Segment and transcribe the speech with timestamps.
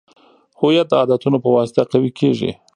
[0.59, 2.51] هویت د عادتونو په واسطه قوي کیږي.